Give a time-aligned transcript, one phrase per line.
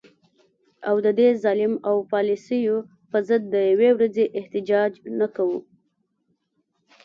[0.89, 2.75] او د دې ظلم او پالیسو
[3.11, 5.59] په ضد د یوې ورځي احتجاج نه کوو